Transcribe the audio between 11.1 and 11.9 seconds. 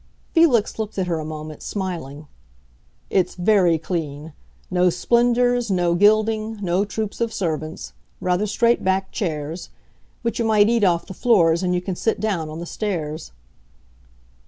floors, and you